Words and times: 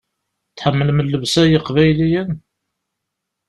Tḥemmlem 0.57 1.03
llebsa 1.05 1.43
n 1.45 1.51
yeqbayliyen? 1.53 2.31